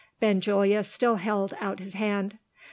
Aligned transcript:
Benjulia 0.19 0.83
still 0.83 1.17
held 1.17 1.53
out 1.61 1.77
his 1.79 1.93
hand. 1.93 2.39